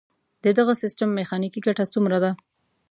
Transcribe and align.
د 0.43 0.45
دغه 0.57 0.73
سیستم 0.81 1.09
میخانیکي 1.19 1.59
ګټه 1.67 1.85
څومره 1.93 2.17
ده؟ 2.23 2.31